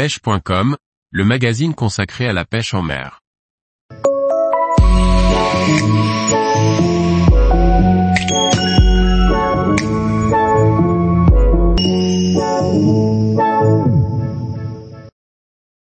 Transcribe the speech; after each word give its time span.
pêche.com, 0.00 0.78
le 1.10 1.24
magazine 1.26 1.74
consacré 1.74 2.26
à 2.26 2.32
la 2.32 2.46
pêche 2.46 2.72
en 2.72 2.80
mer. 2.80 3.20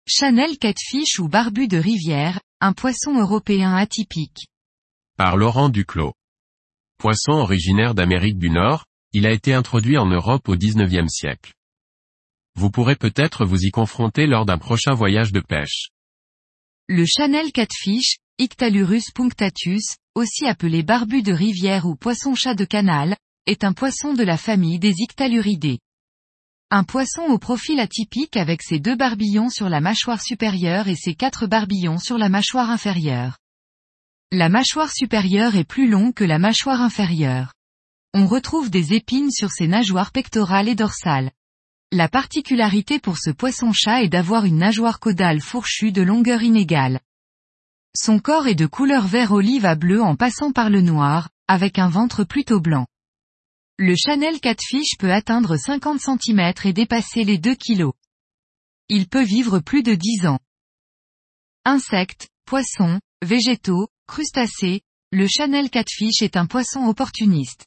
Chanel 0.06 0.56
catfish 0.56 1.18
ou 1.18 1.28
barbu 1.28 1.68
de 1.68 1.76
rivière, 1.76 2.40
un 2.62 2.72
poisson 2.72 3.20
européen 3.20 3.74
atypique. 3.74 4.46
Par 5.18 5.36
Laurent 5.36 5.68
Duclos. 5.68 6.14
Poisson 6.96 7.32
originaire 7.32 7.94
d'Amérique 7.94 8.38
du 8.38 8.48
Nord, 8.48 8.86
il 9.12 9.26
a 9.26 9.30
été 9.30 9.52
introduit 9.52 9.98
en 9.98 10.06
Europe 10.06 10.48
au 10.48 10.56
XIXe 10.56 11.12
siècle. 11.12 11.52
Vous 12.60 12.70
pourrez 12.70 12.94
peut-être 12.94 13.46
vous 13.46 13.64
y 13.64 13.70
confronter 13.70 14.26
lors 14.26 14.44
d'un 14.44 14.58
prochain 14.58 14.92
voyage 14.92 15.32
de 15.32 15.40
pêche. 15.40 15.88
Le 16.88 17.06
Chanel 17.06 17.52
catfish, 17.52 18.18
Ictalurus 18.38 19.12
punctatus, 19.14 19.96
aussi 20.14 20.44
appelé 20.44 20.82
barbu 20.82 21.22
de 21.22 21.32
rivière 21.32 21.86
ou 21.86 21.96
poisson-chat 21.96 22.54
de 22.54 22.66
canal, 22.66 23.16
est 23.46 23.64
un 23.64 23.72
poisson 23.72 24.12
de 24.12 24.22
la 24.22 24.36
famille 24.36 24.78
des 24.78 24.92
Ictaluridés. 24.98 25.78
Un 26.70 26.84
poisson 26.84 27.22
au 27.30 27.38
profil 27.38 27.80
atypique 27.80 28.36
avec 28.36 28.60
ses 28.60 28.78
deux 28.78 28.94
barbillons 28.94 29.48
sur 29.48 29.70
la 29.70 29.80
mâchoire 29.80 30.20
supérieure 30.20 30.86
et 30.86 30.96
ses 30.96 31.14
quatre 31.14 31.46
barbillons 31.46 31.96
sur 31.96 32.18
la 32.18 32.28
mâchoire 32.28 32.68
inférieure. 32.68 33.38
La 34.32 34.50
mâchoire 34.50 34.92
supérieure 34.92 35.56
est 35.56 35.64
plus 35.64 35.88
longue 35.88 36.12
que 36.12 36.24
la 36.24 36.38
mâchoire 36.38 36.82
inférieure. 36.82 37.54
On 38.12 38.26
retrouve 38.26 38.68
des 38.68 38.92
épines 38.92 39.30
sur 39.30 39.50
ses 39.50 39.66
nageoires 39.66 40.12
pectorales 40.12 40.68
et 40.68 40.74
dorsales. 40.74 41.30
La 41.92 42.08
particularité 42.08 43.00
pour 43.00 43.18
ce 43.18 43.30
poisson-chat 43.30 44.04
est 44.04 44.08
d'avoir 44.08 44.44
une 44.44 44.58
nageoire 44.58 45.00
caudale 45.00 45.40
fourchue 45.40 45.90
de 45.90 46.02
longueur 46.02 46.40
inégale. 46.40 47.00
Son 47.96 48.20
corps 48.20 48.46
est 48.46 48.54
de 48.54 48.66
couleur 48.66 49.08
vert 49.08 49.32
olive 49.32 49.66
à 49.66 49.74
bleu 49.74 50.00
en 50.00 50.14
passant 50.14 50.52
par 50.52 50.70
le 50.70 50.82
noir, 50.82 51.30
avec 51.48 51.80
un 51.80 51.88
ventre 51.88 52.22
plutôt 52.22 52.60
blanc. 52.60 52.86
Le 53.76 53.96
Chanel 53.96 54.38
catfish 54.38 54.98
peut 55.00 55.12
atteindre 55.12 55.56
50 55.56 55.98
cm 56.00 56.52
et 56.62 56.72
dépasser 56.72 57.24
les 57.24 57.38
2 57.38 57.56
kg. 57.56 57.90
Il 58.88 59.08
peut 59.08 59.24
vivre 59.24 59.58
plus 59.58 59.82
de 59.82 59.96
10 59.96 60.26
ans. 60.26 60.38
Insectes, 61.64 62.28
poissons, 62.44 63.00
végétaux, 63.20 63.88
crustacés, 64.06 64.82
le 65.10 65.26
Chanel 65.26 65.70
catfish 65.70 66.22
est 66.22 66.36
un 66.36 66.46
poisson 66.46 66.86
opportuniste. 66.86 67.66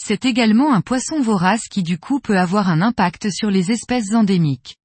C'est 0.00 0.24
également 0.24 0.72
un 0.72 0.80
poisson 0.80 1.20
vorace 1.20 1.66
qui 1.68 1.82
du 1.82 1.98
coup 1.98 2.20
peut 2.20 2.38
avoir 2.38 2.70
un 2.70 2.80
impact 2.80 3.30
sur 3.30 3.50
les 3.50 3.72
espèces 3.72 4.14
endémiques. 4.14 4.76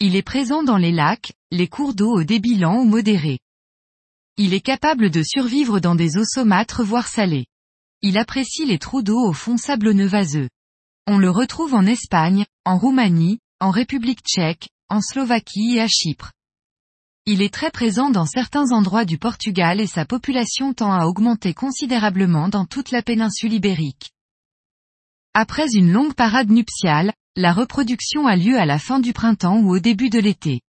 Il 0.00 0.16
est 0.16 0.22
présent 0.22 0.62
dans 0.62 0.76
les 0.76 0.92
lacs, 0.92 1.32
les 1.50 1.66
cours 1.66 1.94
d'eau 1.94 2.12
au 2.12 2.24
débit 2.24 2.62
ou 2.64 2.84
modéré. 2.84 3.38
Il 4.36 4.52
est 4.52 4.60
capable 4.60 5.10
de 5.10 5.22
survivre 5.22 5.80
dans 5.80 5.94
des 5.94 6.18
eaux 6.18 6.24
saumâtres 6.24 6.84
voire 6.84 7.08
salées. 7.08 7.46
Il 8.02 8.18
apprécie 8.18 8.66
les 8.66 8.78
trous 8.78 9.02
d'eau 9.02 9.18
au 9.18 9.32
fond 9.32 9.56
sablonneux 9.56 10.06
vaseux. 10.06 10.48
On 11.06 11.18
le 11.18 11.30
retrouve 11.30 11.74
en 11.74 11.86
Espagne, 11.86 12.44
en 12.64 12.78
Roumanie, 12.78 13.40
en 13.60 13.70
République 13.70 14.20
tchèque, 14.20 14.68
en 14.88 15.00
Slovaquie 15.00 15.76
et 15.76 15.80
à 15.80 15.88
Chypre. 15.88 16.32
Il 17.24 17.42
est 17.42 17.52
très 17.52 17.70
présent 17.70 18.10
dans 18.10 18.26
certains 18.26 18.72
endroits 18.72 19.04
du 19.04 19.18
Portugal 19.18 19.80
et 19.80 19.86
sa 19.86 20.04
population 20.04 20.74
tend 20.74 20.92
à 20.92 21.06
augmenter 21.06 21.54
considérablement 21.54 22.48
dans 22.48 22.66
toute 22.66 22.90
la 22.90 23.02
péninsule 23.02 23.54
ibérique. 23.54 24.12
Après 25.40 25.68
une 25.72 25.92
longue 25.92 26.14
parade 26.14 26.50
nuptiale, 26.50 27.12
la 27.36 27.52
reproduction 27.52 28.26
a 28.26 28.34
lieu 28.34 28.58
à 28.58 28.66
la 28.66 28.80
fin 28.80 28.98
du 28.98 29.12
printemps 29.12 29.60
ou 29.60 29.70
au 29.70 29.78
début 29.78 30.10
de 30.10 30.18
l'été. 30.18 30.62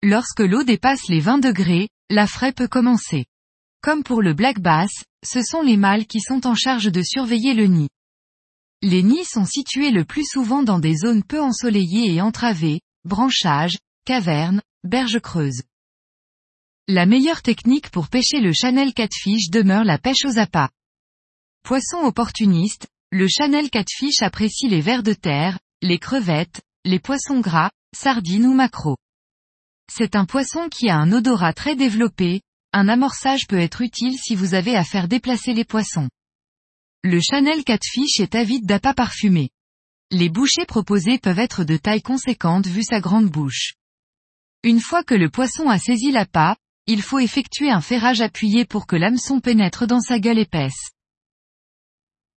Lorsque 0.00 0.38
l'eau 0.38 0.62
dépasse 0.62 1.08
les 1.08 1.18
20 1.18 1.38
degrés, 1.38 1.88
la 2.08 2.28
fraie 2.28 2.52
peut 2.52 2.68
commencer. 2.68 3.24
Comme 3.82 4.04
pour 4.04 4.22
le 4.22 4.32
black 4.32 4.60
bass, 4.60 4.92
ce 5.26 5.42
sont 5.42 5.62
les 5.62 5.76
mâles 5.76 6.06
qui 6.06 6.20
sont 6.20 6.46
en 6.46 6.54
charge 6.54 6.92
de 6.92 7.02
surveiller 7.02 7.52
le 7.52 7.66
nid. 7.66 7.88
Les 8.80 9.02
nids 9.02 9.24
sont 9.24 9.44
situés 9.44 9.90
le 9.90 10.04
plus 10.04 10.24
souvent 10.24 10.62
dans 10.62 10.78
des 10.78 10.98
zones 10.98 11.24
peu 11.24 11.40
ensoleillées 11.40 12.14
et 12.14 12.20
entravées, 12.20 12.82
branchages, 13.04 13.78
cavernes, 14.04 14.62
berges 14.84 15.18
creuses. 15.18 15.64
La 16.86 17.06
meilleure 17.06 17.42
technique 17.42 17.90
pour 17.90 18.06
pêcher 18.06 18.38
le 18.38 18.52
Chanel 18.52 18.94
catfish 18.94 19.50
demeure 19.50 19.82
la 19.82 19.98
pêche 19.98 20.24
aux 20.24 20.38
appâts. 20.38 20.70
Poisson 21.64 22.04
opportuniste, 22.04 22.86
le 23.12 23.26
Chanel 23.26 23.70
catfish 23.70 24.22
apprécie 24.22 24.68
les 24.68 24.80
vers 24.80 25.02
de 25.02 25.14
terre, 25.14 25.58
les 25.82 25.98
crevettes, 25.98 26.62
les 26.84 27.00
poissons 27.00 27.40
gras, 27.40 27.72
sardines 27.92 28.46
ou 28.46 28.54
maquereaux. 28.54 28.98
C'est 29.92 30.14
un 30.14 30.24
poisson 30.24 30.68
qui 30.68 30.88
a 30.88 30.96
un 30.96 31.10
odorat 31.10 31.52
très 31.52 31.74
développé, 31.74 32.42
un 32.72 32.86
amorçage 32.86 33.48
peut 33.48 33.58
être 33.58 33.80
utile 33.80 34.16
si 34.16 34.36
vous 34.36 34.54
avez 34.54 34.76
à 34.76 34.84
faire 34.84 35.08
déplacer 35.08 35.54
les 35.54 35.64
poissons. 35.64 36.08
Le 37.02 37.20
Chanel 37.20 37.64
Catfish 37.64 38.20
est 38.20 38.36
avide 38.36 38.64
d'appât 38.64 38.94
parfumé. 38.94 39.50
Les 40.12 40.28
bouchées 40.28 40.66
proposées 40.66 41.18
peuvent 41.18 41.40
être 41.40 41.64
de 41.64 41.76
taille 41.76 42.02
conséquente 42.02 42.68
vu 42.68 42.84
sa 42.84 43.00
grande 43.00 43.28
bouche. 43.28 43.74
Une 44.62 44.80
fois 44.80 45.02
que 45.02 45.14
le 45.14 45.30
poisson 45.30 45.68
a 45.68 45.78
saisi 45.80 46.12
l'appât, 46.12 46.56
il 46.86 47.02
faut 47.02 47.18
effectuer 47.18 47.70
un 47.72 47.80
ferrage 47.80 48.20
appuyé 48.20 48.64
pour 48.64 48.86
que 48.86 48.96
l'hameçon 48.96 49.40
pénètre 49.40 49.88
dans 49.88 50.00
sa 50.00 50.20
gueule 50.20 50.38
épaisse. 50.38 50.92